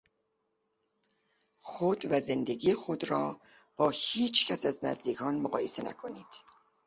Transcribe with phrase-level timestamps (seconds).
[1.59, 3.41] خود و زندگی خود را
[3.75, 6.27] با هیچ کس از نزدیکان مقایسه نکنید.